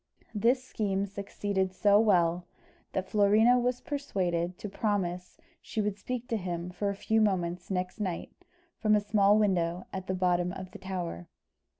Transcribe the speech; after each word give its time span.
This 0.33 0.63
scheme 0.63 1.05
succeeded 1.05 1.75
so 1.75 1.99
well, 1.99 2.47
that 2.93 3.07
Florina 3.07 3.59
was 3.59 3.81
persuaded 3.81 4.57
to 4.57 4.67
promise 4.67 5.37
she 5.61 5.79
would 5.79 5.95
speak 5.99 6.27
to 6.29 6.37
him 6.37 6.71
for 6.71 6.89
a 6.89 6.95
few 6.95 7.21
moments 7.21 7.69
next 7.69 7.99
night, 7.99 8.33
from 8.79 8.95
a 8.95 8.99
small 8.99 9.37
window 9.37 9.85
at 9.93 10.07
the 10.07 10.15
bottom 10.15 10.53
of 10.53 10.71
the 10.71 10.79
tower. 10.79 11.27